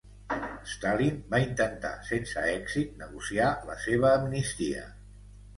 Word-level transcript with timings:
Stalin 0.71 1.19
va 1.33 1.41
intentar, 1.43 1.91
sense 2.09 2.45
èxit, 2.55 2.97
negociar 3.05 3.53
la 3.71 3.79
seva 3.87 4.11
amnistia. 4.15 4.91